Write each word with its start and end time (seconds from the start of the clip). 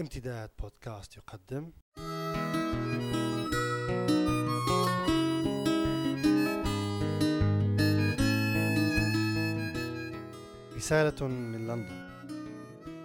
امتداد 0.00 0.50
بودكاست 0.58 1.16
يقدم. 1.16 1.70
رسالة 10.76 11.26
من 11.26 11.66
لندن 11.66 12.08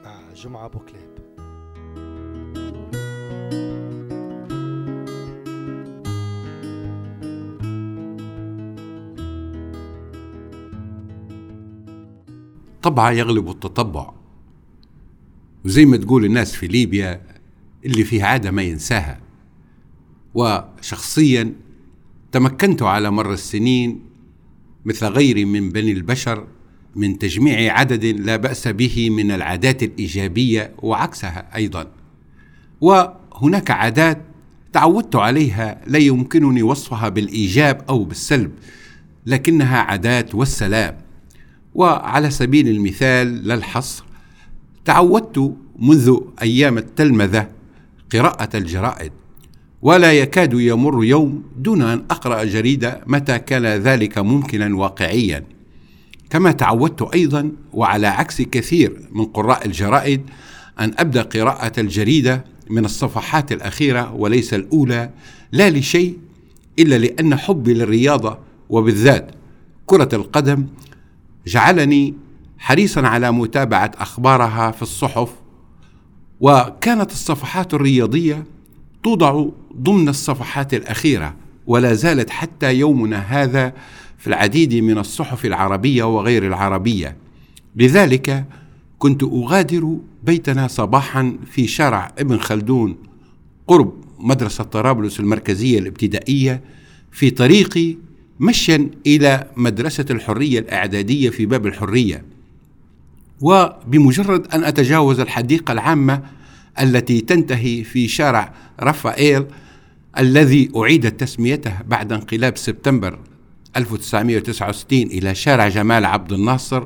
مع 0.04 0.33
جمعة 0.35 0.67
بوكليب. 0.67 1.12
طبع 12.82 13.12
يغلب 13.12 13.50
التطبع. 13.50 14.20
وزي 15.66 15.86
ما 15.86 15.98
تقول 15.98 16.25
الناس 16.25 16.55
في 16.55 16.68
ليبيا 16.68 17.21
اللي 17.86 18.04
فيه 18.04 18.23
عادة 18.23 18.52
ما 18.52 18.62
ينساها. 18.62 19.20
وشخصيا 20.34 21.54
تمكنت 22.31 22.81
على 22.81 23.12
مر 23.12 23.34
السنين 23.34 23.99
مثل 24.85 25.05
غيري 25.05 25.45
من 25.45 25.70
بني 25.70 25.91
البشر 25.91 26.48
من 26.95 27.20
تجميع 27.20 27.80
عدد 27.80 28.05
لا 28.05 28.35
بأس 28.35 28.68
به 28.68 29.09
من 29.09 29.32
العادات 29.32 29.84
الإيجابية 29.84 30.73
وعكسها 30.77 31.55
أيضا. 31.55 31.88
وهناك 32.82 33.71
عادات 33.71 34.21
تعودت 34.73 35.16
عليها 35.16 35.82
لا 35.88 35.99
يمكنني 35.99 36.63
وصفها 36.63 37.09
بالإيجاب 37.09 37.85
أو 37.90 38.04
بالسلب 38.04 38.52
لكنها 39.26 39.77
عادات 39.77 40.35
والسلام. 40.35 40.98
وعلى 41.73 42.30
سبيل 42.30 42.68
المثال 42.68 43.48
لا 43.48 43.54
الحصر 43.54 44.10
تعودت 44.85 45.53
منذ 45.80 46.17
أيام 46.41 46.77
التلمذة 46.77 47.48
قراءة 48.13 48.58
الجرائد 48.58 49.12
ولا 49.81 50.12
يكاد 50.13 50.54
يمر 50.54 51.04
يوم 51.05 51.43
دون 51.57 51.82
أن 51.82 52.04
أقرأ 52.12 52.43
جريدة 52.43 53.02
متى 53.07 53.40
كان 53.40 53.65
ذلك 53.65 54.18
ممكنا 54.18 54.76
واقعيا. 54.76 55.43
كما 56.29 56.52
تعودت 56.52 57.02
أيضا 57.02 57.52
وعلى 57.74 58.07
عكس 58.07 58.41
كثير 58.41 59.02
من 59.12 59.26
قراء 59.26 59.65
الجرائد 59.65 60.21
أن 60.79 60.93
أبدأ 60.98 61.21
قراءة 61.21 61.79
الجريدة 61.79 62.46
من 62.70 62.85
الصفحات 62.85 63.52
الأخيرة 63.52 64.13
وليس 64.13 64.53
الأولى 64.53 65.09
لا 65.52 65.69
لشيء 65.69 66.18
إلا 66.79 66.97
لأن 66.97 67.35
حبي 67.35 67.74
للرياضة 67.74 68.38
وبالذات 68.69 69.31
كرة 69.85 70.09
القدم 70.13 70.66
جعلني 71.47 72.13
حريصا 72.62 73.01
على 73.01 73.31
متابعة 73.31 73.91
أخبارها 73.97 74.72
في 74.72 74.81
الصحف. 74.81 75.29
وكانت 76.40 77.12
الصفحات 77.12 77.73
الرياضية 77.73 78.44
توضع 79.03 79.45
ضمن 79.75 80.09
الصفحات 80.09 80.73
الأخيرة 80.73 81.35
ولا 81.68 81.94
زالت 81.94 82.29
حتى 82.29 82.75
يومنا 82.75 83.18
هذا 83.18 83.73
في 84.18 84.28
العديد 84.28 84.75
من 84.75 84.97
الصحف 84.97 85.45
العربية 85.45 86.03
وغير 86.03 86.47
العربية. 86.47 87.18
لذلك 87.75 88.45
كنت 89.00 89.23
أغادر 89.23 89.97
بيتنا 90.23 90.68
صباحا 90.68 91.38
في 91.51 91.68
شارع 91.68 92.12
ابن 92.19 92.38
خلدون 92.38 92.96
قرب 93.68 93.94
مدرسة 94.19 94.63
طرابلس 94.63 95.19
المركزية 95.19 95.79
الابتدائية 95.79 96.62
في 97.12 97.29
طريقي 97.29 97.96
مشيا 98.40 98.90
إلى 99.07 99.47
مدرسة 99.57 100.06
الحرية 100.09 100.59
الإعدادية 100.59 101.29
في 101.29 101.46
باب 101.46 101.66
الحرية. 101.66 102.31
وبمجرد 103.41 104.47
أن 104.53 104.63
أتجاوز 104.63 105.19
الحديقة 105.19 105.72
العامة 105.72 106.22
التي 106.81 107.22
تنتهي 107.22 107.84
في 107.84 108.07
شارع 108.07 108.53
رافائيل 108.79 109.45
الذي 110.19 110.72
أعيدت 110.78 111.19
تسميته 111.19 111.73
بعد 111.88 112.12
انقلاب 112.12 112.57
سبتمبر 112.57 113.19
1969 113.78 115.01
إلى 115.01 115.35
شارع 115.35 115.68
جمال 115.68 116.06
عبد 116.06 116.34
الناصر 116.34 116.84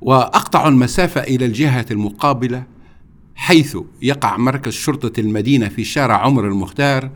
وأقطع 0.00 0.68
المسافة 0.68 1.20
إلى 1.20 1.46
الجهة 1.46 1.86
المقابلة 1.90 2.64
حيث 3.34 3.76
يقع 4.02 4.36
مركز 4.36 4.72
شرطة 4.72 5.20
المدينة 5.20 5.68
في 5.68 5.84
شارع 5.84 6.16
عمر 6.16 6.46
المختار 6.46 7.10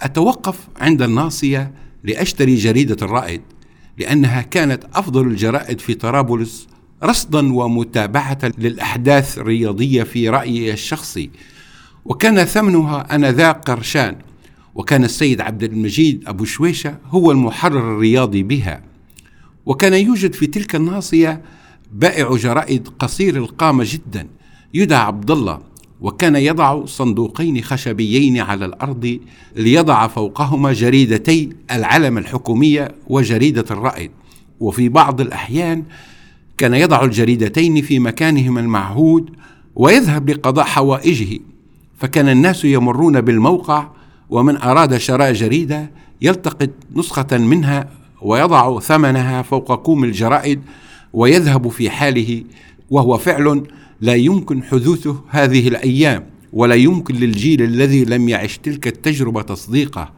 أتوقف 0.00 0.68
عند 0.80 1.02
الناصية 1.02 1.72
لأشتري 2.04 2.54
جريدة 2.54 2.96
الرائد 3.02 3.42
لأنها 3.98 4.42
كانت 4.42 4.84
أفضل 4.94 5.26
الجرائد 5.26 5.80
في 5.80 5.94
طرابلس 5.94 6.68
رصدا 7.04 7.54
ومتابعة 7.54 8.38
للأحداث 8.58 9.38
الرياضية 9.38 10.02
في 10.02 10.28
رأيي 10.28 10.72
الشخصي. 10.72 11.30
وكان 12.04 12.44
ثمنها 12.44 13.14
انذاك 13.14 13.70
قرشان 13.70 14.16
وكان 14.74 15.04
السيد 15.04 15.40
عبد 15.40 15.62
المجيد 15.62 16.24
أبو 16.26 16.44
شويشة 16.44 16.98
هو 17.06 17.30
المحرر 17.30 17.94
الرياضي 17.94 18.42
بها. 18.42 18.82
وكان 19.66 19.92
يوجد 19.94 20.32
في 20.32 20.46
تلك 20.46 20.74
الناصية 20.74 21.42
بائع 21.92 22.36
جرائد 22.36 22.88
قصير 22.98 23.36
القامة 23.36 23.86
جدا 23.88 24.26
يدعى 24.74 25.00
عبد 25.00 25.30
الله 25.30 25.60
وكان 26.00 26.36
يضع 26.36 26.84
صندوقين 26.84 27.62
خشبيين 27.62 28.40
على 28.40 28.64
الأرض 28.64 29.18
ليضع 29.56 30.06
فوقهما 30.06 30.72
جريدتي 30.72 31.50
العلم 31.70 32.18
الحكومية 32.18 32.94
وجريدة 33.06 33.64
الرائد 33.70 34.10
وفي 34.60 34.88
بعض 34.88 35.20
الأحيان 35.20 35.84
كان 36.58 36.74
يضع 36.74 37.04
الجريدتين 37.04 37.82
في 37.82 37.98
مكانهما 37.98 38.60
المعهود 38.60 39.30
ويذهب 39.76 40.30
لقضاء 40.30 40.64
حوائجه 40.64 41.38
فكان 41.98 42.28
الناس 42.28 42.64
يمرون 42.64 43.20
بالموقع 43.20 43.88
ومن 44.30 44.56
أراد 44.56 44.96
شراء 44.96 45.32
جريدة 45.32 45.90
يلتقط 46.22 46.70
نسخة 46.96 47.38
منها 47.38 47.88
ويضع 48.22 48.80
ثمنها 48.80 49.42
فوق 49.42 49.74
كوم 49.74 50.04
الجرائد 50.04 50.60
ويذهب 51.12 51.68
في 51.68 51.90
حاله 51.90 52.44
وهو 52.90 53.18
فعل 53.18 53.62
لا 54.00 54.14
يمكن 54.14 54.62
حدوثه 54.62 55.20
هذه 55.28 55.68
الأيام 55.68 56.26
ولا 56.52 56.74
يمكن 56.74 57.14
للجيل 57.14 57.62
الذي 57.62 58.04
لم 58.04 58.28
يعش 58.28 58.58
تلك 58.58 58.86
التجربة 58.86 59.42
تصديقه. 59.42 60.12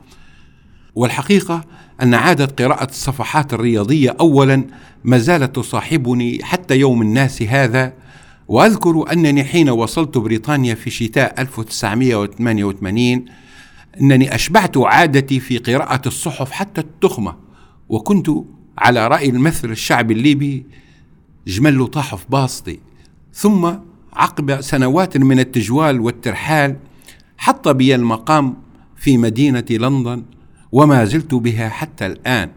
والحقيقة 0.97 1.65
أن 2.03 2.15
عاده 2.15 2.45
قراءة 2.45 2.91
الصفحات 2.91 3.55
الرياضية 3.55 4.17
اولا 4.21 4.65
ما 5.05 5.19
زالت 5.19 5.57
تصاحبني 5.57 6.45
حتى 6.45 6.77
يوم 6.77 7.03
الناس 7.03 7.43
هذا 7.43 7.93
وأذكر 8.49 9.13
أنني 9.13 9.45
حين 9.45 9.71
وصلت 9.71 10.19
بريطانيا 10.19 10.75
في 10.75 10.91
شتاء 10.91 11.41
1988 11.41 13.25
أنني 14.01 14.35
أشبعت 14.35 14.77
عادتي 14.77 15.41
في 15.41 15.59
قراءة 15.59 16.09
الصحف 16.09 16.51
حتى 16.51 16.81
التخمة 16.81 17.37
وكنت 17.89 18.31
على 18.79 19.09
رأي 19.09 19.29
المثل 19.29 19.71
الشعبي 19.71 20.15
الليبي 20.15 20.67
جمل 21.47 21.87
طاح 21.87 22.15
في 22.15 22.25
باسطي 22.31 22.79
ثم 23.33 23.73
عقب 24.13 24.61
سنوات 24.61 25.17
من 25.17 25.39
التجوال 25.39 26.01
والترحال 26.01 26.77
حط 27.39 27.69
بي 27.69 27.95
المقام 27.95 28.57
في 28.97 29.19
مدينة 29.19 29.65
لندن 29.71 30.23
وما 30.73 31.05
زلت 31.05 31.35
بها 31.35 31.69
حتى 31.69 32.07
الآن. 32.07 32.51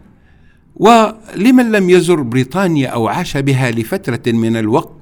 ولمن 0.76 1.72
لم 1.72 1.90
يزر 1.90 2.22
بريطانيا 2.22 2.88
أو 2.88 3.08
عاش 3.08 3.36
بها 3.36 3.70
لفترة 3.70 4.32
من 4.32 4.56
الوقت 4.56 4.92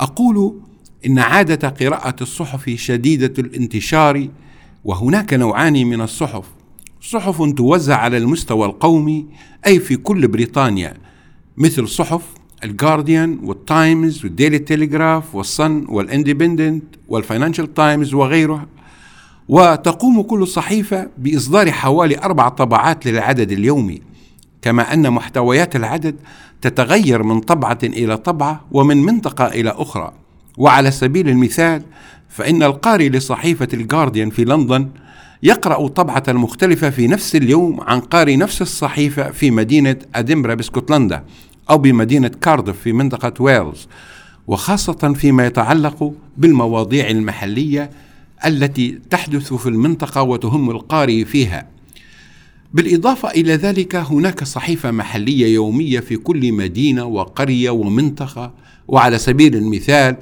أقول 0.00 0.60
إن 1.06 1.18
عادة 1.18 1.68
قراءة 1.68 2.16
الصحف 2.22 2.70
شديدة 2.70 3.34
الانتشار 3.38 4.28
وهناك 4.84 5.34
نوعان 5.34 5.86
من 5.86 6.00
الصحف. 6.00 6.44
صحف 7.00 7.42
توزع 7.42 7.96
على 7.96 8.16
المستوى 8.16 8.66
القومي 8.66 9.26
أي 9.66 9.78
في 9.80 9.96
كل 9.96 10.28
بريطانيا 10.28 10.94
مثل 11.56 11.88
صحف 11.88 12.22
الجارديان 12.64 13.38
والتايمز 13.42 14.24
والديلي 14.24 14.58
تيليغراف 14.58 15.34
والصن 15.34 15.86
والاندبندنت 15.88 16.84
والفاينانشال 17.08 17.74
تايمز 17.74 18.14
وغيرها. 18.14 18.66
وتقوم 19.48 20.22
كل 20.22 20.46
صحيفة 20.46 21.08
بإصدار 21.18 21.72
حوالي 21.72 22.18
أربع 22.18 22.48
طبعات 22.48 23.06
للعدد 23.06 23.52
اليومي 23.52 24.02
كما 24.62 24.94
أن 24.94 25.10
محتويات 25.10 25.76
العدد 25.76 26.16
تتغير 26.60 27.22
من 27.22 27.40
طبعة 27.40 27.78
إلى 27.82 28.16
طبعة 28.16 28.64
ومن 28.72 28.96
منطقة 28.96 29.46
إلى 29.46 29.70
أخرى. 29.70 30.12
وعلى 30.58 30.90
سبيل 30.90 31.28
المثال 31.28 31.82
فإن 32.28 32.62
القارئ 32.62 33.08
لصحيفة 33.08 33.68
الجارديان 33.74 34.30
في 34.30 34.44
لندن 34.44 34.88
يقرأ 35.42 35.88
طبعة 35.88 36.22
مختلفة 36.28 36.90
في 36.90 37.06
نفس 37.06 37.36
اليوم 37.36 37.80
عن 37.80 38.00
قارئ 38.00 38.36
نفس 38.36 38.62
الصحيفة 38.62 39.30
في 39.30 39.50
مدينة 39.50 39.96
أدنبرا 40.14 40.54
بإسكتلندا 40.54 41.24
أو 41.70 41.78
بمدينة 41.78 42.28
كاردف 42.28 42.80
في 42.80 42.92
منطقة 42.92 43.42
ويلز 43.42 43.88
وخاصة 44.46 45.12
فيما 45.16 45.46
يتعلق 45.46 46.12
بالمواضيع 46.36 47.10
المحلية 47.10 47.90
التي 48.46 48.98
تحدث 49.10 49.52
في 49.54 49.68
المنطقة 49.68 50.22
وتهم 50.22 50.70
القارئ 50.70 51.24
فيها. 51.24 51.68
بالإضافة 52.74 53.30
إلى 53.30 53.54
ذلك 53.54 53.96
هناك 53.96 54.44
صحيفة 54.44 54.90
محلية 54.90 55.54
يومية 55.54 56.00
في 56.00 56.16
كل 56.16 56.52
مدينة 56.52 57.04
وقرية 57.04 57.70
ومنطقة 57.70 58.54
وعلى 58.88 59.18
سبيل 59.18 59.54
المثال 59.56 60.16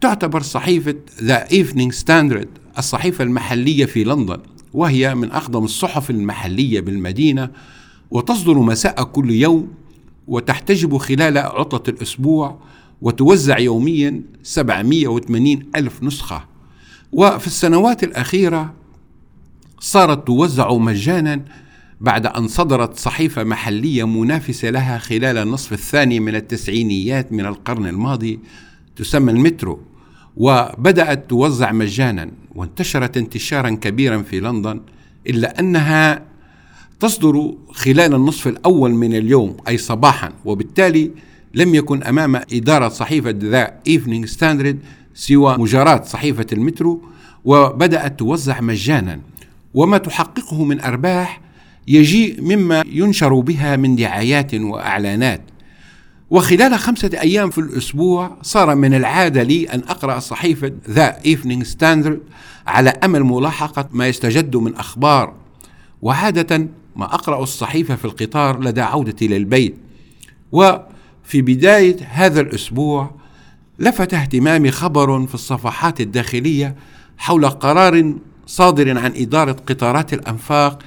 تعتبر 0.00 0.42
صحيفة 0.42 0.94
The 1.22 1.50
Evening 1.52 1.92
Standard 1.92 2.48
الصحيفة 2.78 3.24
المحلية 3.24 3.84
في 3.84 4.04
لندن 4.04 4.38
وهي 4.72 5.14
من 5.14 5.30
أقدم 5.30 5.64
الصحف 5.64 6.10
المحلية 6.10 6.80
بالمدينة 6.80 7.50
وتصدر 8.10 8.58
مساء 8.58 9.04
كل 9.04 9.30
يوم 9.30 9.68
وتحتجب 10.28 10.96
خلال 10.96 11.38
عطلة 11.38 11.82
الأسبوع 11.88 12.58
وتوزع 13.02 13.58
يوميا 13.58 14.22
780 14.42 15.62
ألف 15.76 16.02
نسخة. 16.02 16.53
وفي 17.14 17.46
السنوات 17.46 18.04
الأخيرة 18.04 18.74
صارت 19.80 20.26
توزع 20.26 20.74
مجانا 20.74 21.44
بعد 22.00 22.26
أن 22.26 22.48
صدرت 22.48 22.96
صحيفة 22.96 23.44
محلية 23.44 24.06
منافسة 24.06 24.70
لها 24.70 24.98
خلال 24.98 25.38
النصف 25.38 25.72
الثاني 25.72 26.20
من 26.20 26.34
التسعينيات 26.34 27.32
من 27.32 27.46
القرن 27.46 27.86
الماضي 27.86 28.40
تسمى 28.96 29.32
المترو 29.32 29.80
وبدأت 30.36 31.30
توزع 31.30 31.72
مجانا 31.72 32.30
وانتشرت 32.54 33.16
انتشارا 33.16 33.70
كبيرا 33.70 34.22
في 34.22 34.40
لندن 34.40 34.80
إلا 35.26 35.60
أنها 35.60 36.22
تصدر 37.00 37.54
خلال 37.72 38.14
النصف 38.14 38.48
الأول 38.48 38.90
من 38.90 39.14
اليوم 39.14 39.56
أي 39.68 39.78
صباحا 39.78 40.32
وبالتالي 40.44 41.10
لم 41.54 41.74
يكن 41.74 42.02
أمام 42.02 42.36
إدارة 42.36 42.88
صحيفة 42.88 43.34
The 43.38 43.74
Evening 43.86 44.26
Standard 44.26 44.78
سوى 45.14 45.56
مجاراة 45.58 46.02
صحيفة 46.02 46.46
المترو 46.52 47.02
وبدأت 47.44 48.18
توزع 48.18 48.60
مجانا. 48.60 49.20
وما 49.74 49.98
تحققه 49.98 50.64
من 50.64 50.80
أرباح 50.80 51.40
يجيء 51.88 52.42
مما 52.42 52.84
ينشر 52.86 53.40
بها 53.40 53.76
من 53.76 53.96
دعايات 53.96 54.54
وإعلانات. 54.54 55.40
وخلال 56.30 56.78
خمسة 56.78 57.10
أيام 57.20 57.50
في 57.50 57.58
الأسبوع 57.58 58.36
صار 58.42 58.74
من 58.74 58.94
العادة 58.94 59.42
لي 59.42 59.64
أن 59.64 59.82
أقرأ 59.88 60.18
صحيفة 60.18 60.72
The 60.90 61.24
Evening 61.26 61.62
Standard 61.62 62.20
على 62.66 62.90
أمل 62.90 63.24
ملاحقة 63.24 63.88
ما 63.92 64.08
يستجد 64.08 64.56
من 64.56 64.74
أخبار. 64.74 65.34
وعادة 66.02 66.68
ما 66.96 67.04
أقرأ 67.04 67.42
الصحيفة 67.42 67.96
في 67.96 68.04
القطار 68.04 68.60
لدى 68.60 68.80
عودتي 68.80 69.28
للبيت. 69.28 69.74
وفي 70.52 71.42
بداية 71.42 71.96
هذا 72.10 72.40
الأسبوع 72.40 73.10
لفت 73.78 74.14
اهتمامي 74.14 74.70
خبر 74.70 75.26
في 75.26 75.34
الصفحات 75.34 76.00
الداخلية 76.00 76.74
حول 77.18 77.48
قرار 77.48 78.14
صادر 78.46 78.98
عن 78.98 79.12
إدارة 79.16 79.52
قطارات 79.52 80.12
الأنفاق 80.12 80.82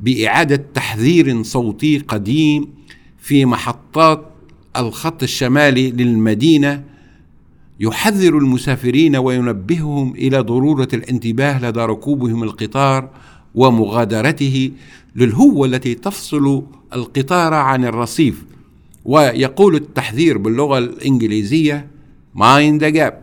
بإعادة 0.00 0.64
تحذير 0.74 1.42
صوتي 1.42 1.98
قديم 1.98 2.68
في 3.18 3.44
محطات 3.44 4.26
الخط 4.76 5.22
الشمالي 5.22 5.90
للمدينة. 5.90 6.84
يحذر 7.80 8.38
المسافرين 8.38 9.16
وينبههم 9.16 10.14
إلى 10.14 10.38
ضرورة 10.38 10.88
الانتباه 10.92 11.64
لدى 11.64 11.80
ركوبهم 11.80 12.42
القطار 12.42 13.10
ومغادرته 13.54 14.70
للهوة 15.16 15.66
التي 15.66 15.94
تفصل 15.94 16.62
القطار 16.94 17.54
عن 17.54 17.84
الرصيف. 17.84 18.44
ويقول 19.04 19.74
التحذير 19.74 20.38
باللغة 20.38 20.78
الإنجليزية 20.78 21.97
the 22.78 22.90
gap. 22.92 23.14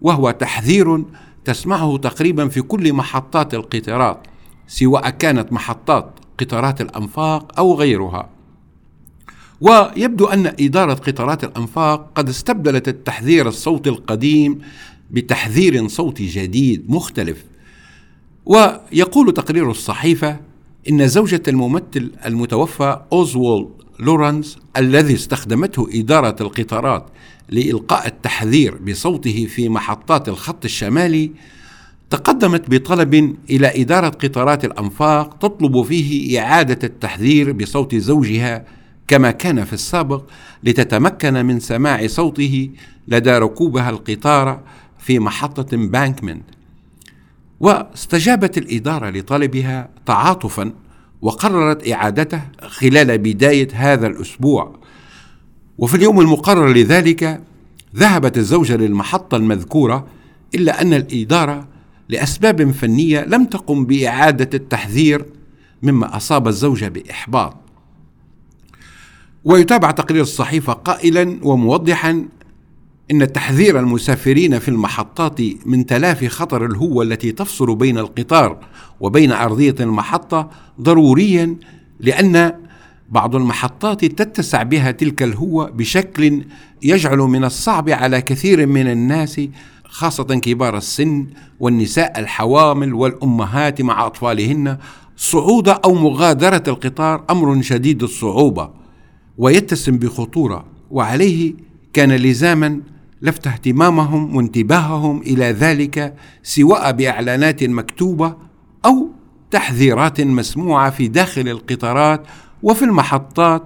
وهو 0.00 0.30
تحذير 0.30 1.04
تسمعه 1.44 1.96
تقريبا 1.96 2.48
في 2.48 2.62
كل 2.62 2.92
محطات 2.92 3.54
القطارات 3.54 4.26
سواء 4.66 5.10
كانت 5.10 5.52
محطات 5.52 6.10
قطارات 6.38 6.80
الأنفاق 6.80 7.58
أو 7.58 7.74
غيرها. 7.74 8.28
ويبدو 9.60 10.26
أن 10.26 10.46
إدارة 10.46 10.94
قطارات 10.94 11.44
الأنفاق 11.44 12.10
قد 12.14 12.28
استبدلت 12.28 12.88
التحذير 12.88 13.48
الصوتي 13.48 13.90
القديم 13.90 14.58
بتحذير 15.10 15.88
صوتي 15.88 16.26
جديد 16.26 16.90
مختلف. 16.90 17.44
ويقول 18.46 19.34
تقرير 19.34 19.70
الصحيفة 19.70 20.40
إن 20.90 21.08
زوجة 21.08 21.42
الممثل 21.48 22.12
المتوفى 22.26 23.00
أوزوالد 23.12 23.68
لورانس 24.00 24.58
الذي 24.76 25.14
استخدمته 25.14 25.88
إدارة 25.94 26.36
القطارات 26.40 27.06
لإلقاء 27.48 28.06
التحذير 28.06 28.76
بصوته 28.76 29.46
في 29.46 29.68
محطات 29.68 30.28
الخط 30.28 30.64
الشمالي 30.64 31.30
تقدمت 32.10 32.70
بطلب 32.70 33.36
إلى 33.50 33.82
إدارة 33.82 34.08
قطارات 34.08 34.64
الأنفاق 34.64 35.38
تطلب 35.38 35.82
فيه 35.82 36.40
إعادة 36.40 36.78
التحذير 36.84 37.52
بصوت 37.52 37.94
زوجها 37.94 38.64
كما 39.08 39.30
كان 39.30 39.64
في 39.64 39.72
السابق 39.72 40.24
لتتمكن 40.64 41.46
من 41.46 41.60
سماع 41.60 42.06
صوته 42.06 42.70
لدى 43.08 43.30
ركوبها 43.30 43.90
القطار 43.90 44.60
في 44.98 45.18
محطة 45.18 45.76
بانكمنت 45.76 46.44
واستجابت 47.60 48.58
الإدارة 48.58 49.10
لطلبها 49.10 49.88
تعاطفا 50.06 50.72
وقررت 51.22 51.88
إعادته 51.88 52.42
خلال 52.62 53.18
بداية 53.18 53.68
هذا 53.72 54.06
الأسبوع. 54.06 54.78
وفي 55.78 55.94
اليوم 55.94 56.20
المقرر 56.20 56.72
لذلك 56.72 57.40
ذهبت 57.96 58.38
الزوجة 58.38 58.76
للمحطة 58.76 59.36
المذكورة 59.36 60.06
إلا 60.54 60.82
أن 60.82 60.94
الإدارة 60.94 61.68
لأسباب 62.08 62.70
فنية 62.70 63.24
لم 63.24 63.44
تقم 63.44 63.84
بإعادة 63.84 64.50
التحذير 64.54 65.24
مما 65.82 66.16
أصاب 66.16 66.48
الزوجة 66.48 66.88
بإحباط. 66.88 67.56
ويتابع 69.44 69.90
تقرير 69.90 70.22
الصحيفة 70.22 70.72
قائلا 70.72 71.38
وموضحا 71.42 72.24
إن 73.10 73.32
تحذير 73.32 73.78
المسافرين 73.80 74.58
في 74.58 74.68
المحطات 74.68 75.40
من 75.66 75.86
تلافي 75.86 76.28
خطر 76.28 76.66
الهوة 76.66 77.04
التي 77.04 77.32
تفصل 77.32 77.74
بين 77.76 77.98
القطار 77.98 78.58
وبين 79.00 79.32
أرضية 79.32 79.74
المحطة 79.80 80.50
ضروريا 80.80 81.56
لأن 82.00 82.52
بعض 83.10 83.36
المحطات 83.36 84.04
تتسع 84.04 84.62
بها 84.62 84.90
تلك 84.90 85.22
الهوة 85.22 85.70
بشكل 85.70 86.44
يجعل 86.82 87.18
من 87.18 87.44
الصعب 87.44 87.90
على 87.90 88.22
كثير 88.22 88.66
من 88.66 88.86
الناس 88.86 89.40
خاصة 89.84 90.24
كبار 90.24 90.76
السن 90.76 91.26
والنساء 91.60 92.18
الحوامل 92.20 92.94
والأمهات 92.94 93.82
مع 93.82 94.06
أطفالهن 94.06 94.76
صعود 95.16 95.68
أو 95.68 95.94
مغادرة 95.94 96.62
القطار 96.68 97.24
أمر 97.30 97.62
شديد 97.62 98.02
الصعوبة 98.02 98.70
ويتسم 99.38 99.98
بخطورة 99.98 100.64
وعليه 100.90 101.54
كان 101.92 102.12
لزاما 102.12 102.80
لفت 103.22 103.46
اهتمامهم 103.46 104.36
وانتباههم 104.36 105.20
إلى 105.22 105.44
ذلك 105.44 106.14
سواء 106.42 106.92
بإعلانات 106.92 107.64
مكتوبة 107.64 108.36
أو 108.84 109.08
تحذيرات 109.50 110.20
مسموعة 110.20 110.90
في 110.90 111.08
داخل 111.08 111.48
القطارات 111.48 112.22
وفي 112.62 112.84
المحطات 112.84 113.62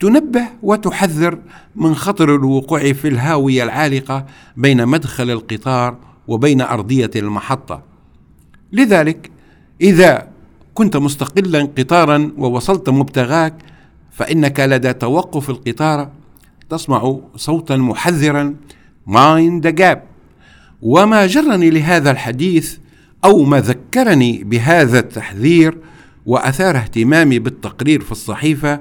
تنبه 0.00 0.46
وتحذر 0.62 1.38
من 1.76 1.94
خطر 1.94 2.34
الوقوع 2.34 2.92
في 2.92 3.08
الهاوية 3.08 3.64
العالقة 3.64 4.26
بين 4.56 4.86
مدخل 4.86 5.30
القطار 5.30 5.96
وبين 6.28 6.60
أرضية 6.60 7.10
المحطة. 7.16 7.82
لذلك 8.72 9.30
إذا 9.80 10.28
كنت 10.74 10.96
مستقلا 10.96 11.68
قطارا 11.78 12.32
ووصلت 12.38 12.90
مبتغاك 12.90 13.54
فإنك 14.12 14.60
لدى 14.60 14.92
توقف 14.92 15.50
القطار 15.50 16.10
تسمع 16.70 17.16
صوتا 17.36 17.76
محذرا 17.76 18.54
mind 19.06 19.62
the 19.62 19.72
gap. 19.72 19.98
وما 20.82 21.26
جرني 21.26 21.70
لهذا 21.70 22.10
الحديث 22.10 22.76
أو 23.24 23.44
ما 23.44 23.60
ذكرني 23.60 24.44
بهذا 24.44 24.98
التحذير 24.98 25.78
وأثار 26.26 26.76
اهتمامي 26.76 27.38
بالتقرير 27.38 28.00
في 28.00 28.12
الصحيفة 28.12 28.80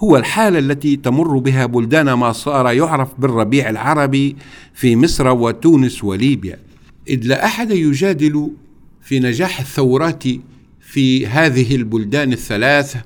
هو 0.00 0.16
الحالة 0.16 0.58
التي 0.58 0.96
تمر 0.96 1.38
بها 1.38 1.66
بلدان 1.66 2.12
ما 2.12 2.32
صار 2.32 2.72
يعرف 2.72 3.08
بالربيع 3.18 3.70
العربي 3.70 4.36
في 4.74 4.96
مصر 4.96 5.28
وتونس 5.28 6.04
وليبيا. 6.04 6.58
إذ 7.08 7.20
لا 7.24 7.44
أحد 7.44 7.70
يجادل 7.70 8.50
في 9.02 9.20
نجاح 9.20 9.60
الثورات 9.60 10.24
في 10.80 11.26
هذه 11.26 11.76
البلدان 11.76 12.32
الثلاث 12.32 12.96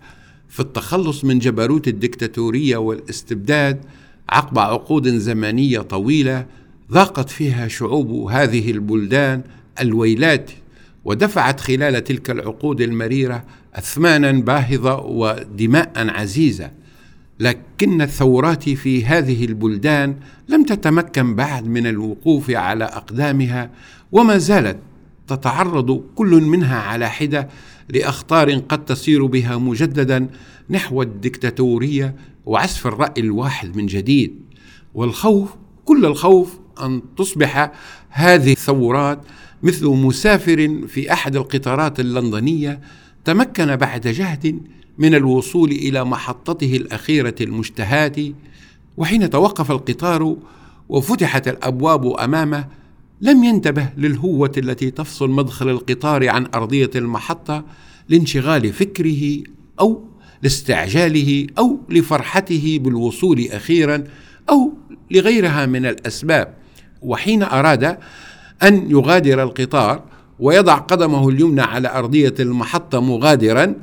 في 0.49 0.61
التخلص 0.61 1.25
من 1.25 1.39
جبروت 1.39 1.89
الدكتاتورية 1.89 2.77
والاستبداد 2.77 3.85
عقب 4.31 4.59
عقود 4.59 5.09
زمنية 5.09 5.81
طويلة 5.81 6.47
ذاقت 6.93 7.31
فيها 7.31 7.69
شعوب 7.69 8.31
هذه 8.31 8.71
البلدان 8.71 9.43
الويلات 9.81 10.51
ودفعت 11.05 11.61
خلال 11.61 12.05
تلك 12.05 12.31
العقود 12.31 12.81
المريرة 12.81 13.45
أثمانا 13.75 14.33
باهظة 14.33 15.01
ودماء 15.01 15.93
عزيزة. 15.97 16.71
لكن 17.41 18.03
الثورات 18.03 18.69
في 18.69 19.05
هذه 19.05 19.45
البلدان 19.45 20.17
لم 20.49 20.65
تتمكن 20.65 21.35
بعد 21.35 21.67
من 21.67 21.87
الوقوف 21.87 22.51
على 22.51 22.85
أقدامها 22.85 23.71
وما 24.13 24.39
زالت 24.39 24.79
تتعرض 25.29 26.03
كل 26.15 26.31
منها 26.31 26.79
على 26.79 27.11
حدة 27.11 27.49
لأخطار 27.91 28.55
قد 28.55 28.85
تسير 28.85 29.27
بها 29.27 29.57
مجددا 29.57 30.29
نحو 30.71 31.03
الدكتاتورية 31.03 32.15
وعزف 32.47 32.87
الرأي 32.87 33.23
الواحد 33.23 33.77
من 33.77 33.87
جديد. 33.87 34.35
والخوف 34.95 35.51
كل 35.85 36.07
الخوف 36.07 36.59
أن 36.83 37.03
تصبح 37.17 37.73
هذه 38.09 38.53
الثورات 38.53 39.21
مثل 39.63 39.87
مسافر 39.87 40.87
في 40.89 41.13
أحد 41.13 41.37
القطارات 41.37 42.01
اللندنية 42.01 42.81
تمكن 43.25 43.77
بعد 43.77 44.09
جهد 44.09 44.61
من 44.99 45.15
الوصول 45.15 45.71
إلى 45.71 46.05
محطته 46.05 46.77
الأخيرة 46.77 47.35
المشتهاة. 47.41 48.33
وحين 48.97 49.31
توقف 49.31 49.71
القطار 49.71 50.37
وفتحت 50.89 51.49
الأبواب 51.49 52.07
أمامه 52.07 52.80
لم 53.21 53.45
ينتبه 53.45 53.89
للهوة 53.97 54.53
التي 54.57 54.91
تفصل 54.91 55.31
مدخل 55.31 55.69
القطار 55.69 56.29
عن 56.29 56.47
أرضية 56.55 56.91
المحطة 56.97 57.65
لانشغال 58.09 58.73
فكره 58.73 59.43
أو 59.81 60.05
لاستعجاله 60.43 61.47
أو 61.59 61.81
لفرحته 61.89 62.79
بالوصول 62.83 63.49
أخيرا 63.51 64.05
أو 64.51 64.73
لغيرها 65.11 65.67
من 65.67 65.87
الأسباب 65.87 66.55
وحين 67.03 67.43
أراد 67.43 67.99
أن 68.63 68.91
يغادر 68.91 69.43
القطار 69.43 70.03
ويضع 70.39 70.75
قدمه 70.75 71.29
اليمنى 71.29 71.61
على 71.61 71.89
أرضية 71.89 72.35
المحطة 72.41 73.01
مغادرا 73.01 73.75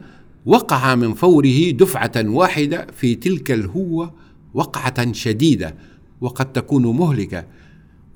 وقع 0.46 0.96
من 0.96 1.14
فوره 1.14 1.72
دفعة 1.72 2.12
واحدة 2.16 2.88
في 2.98 3.16
تلك 3.16 3.52
الهوة 3.52 4.14
وقعة 4.54 5.14
شديدة 5.14 5.76
وقد 6.22 6.54
تكون 6.54 6.98
مهلكة. 6.98 7.46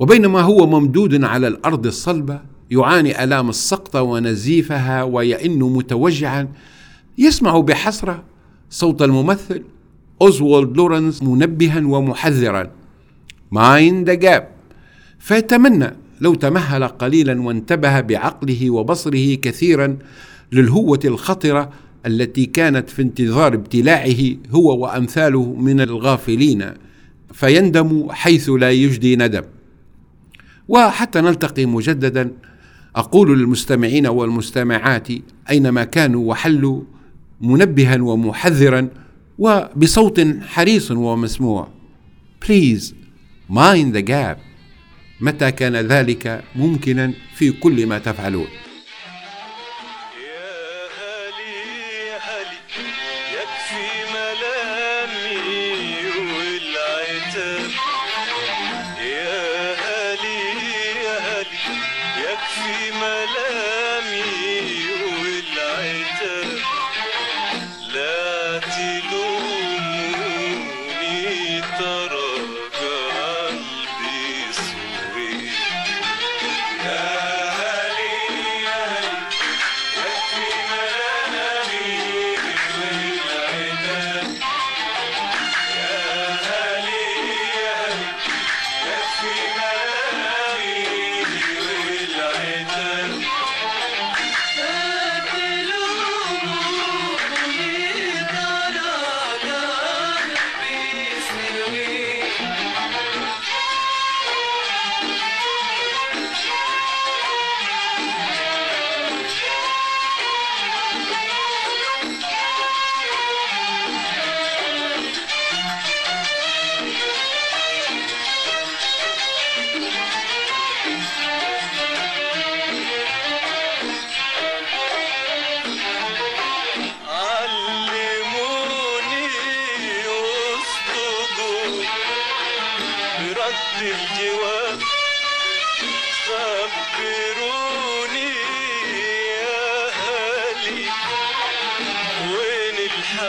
وبينما 0.02 0.42
هو 0.42 0.68
ممدود 0.68 1.24
على 1.24 1.48
الأرض 1.48 1.86
الصلبة 1.86 2.42
يعاني 2.72 3.24
آلام 3.24 3.50
السقطة 3.50 4.02
ونزيفها 4.02 5.04
ويئن 5.04 5.60
متوجعا. 5.60 6.48
يسمع 7.18 7.60
بحسرة 7.60 8.24
صوت 8.70 9.02
الممثل 9.02 9.64
أوزوالد 10.22 10.78
لورنس 10.78 11.24
منبها 11.24 11.80
ومحذرا. 11.80 12.72
Mind 13.52 13.85
the 13.85 14.10
gap. 14.10 14.48
فيتمنى 15.20 15.94
لو 16.22 16.34
تمهل 16.34 16.84
قليلا 16.84 17.42
وانتبه 17.42 18.00
بعقله 18.00 18.70
وبصره 18.70 19.36
كثيرا 19.36 19.98
للهوة 20.52 21.00
الخطرة 21.06 21.70
التي 22.06 22.46
كانت 22.46 22.90
في 22.90 23.02
انتظار 23.02 23.54
ابتلاعه 23.54 24.36
هو 24.52 24.78
وأمثاله 24.78 25.54
من 25.54 25.82
الغافلين. 25.82 26.66
فيندم 27.34 28.08
حيث 28.10 28.50
لا 28.50 28.72
يجدي 28.72 29.16
ندم. 29.16 29.44
وحتى 30.68 31.22
نلتقي 31.22 31.66
مجددا. 31.66 32.32
أقول 32.96 33.40
للمستمعين 33.40 34.08
والمستمعات 34.08 35.08
أينما 35.50 35.84
كانوا 35.84 36.30
وحلوا 36.30 36.82
منبها 37.42 38.02
ومحذرا 38.02 38.90
وبصوت 39.38 40.22
حريص 40.48 40.92
ومسموع. 40.92 41.68
Please 42.46 42.94
mind 43.50 43.94
the 43.94 44.02
gap. 44.02 44.38
متى 45.22 45.52
كان 45.52 45.76
ذلك 45.76 46.44
ممكنا 46.56 47.14
في 47.36 47.52
كل 47.52 47.86
ما 47.86 48.00
تفعلون؟ 48.00 48.48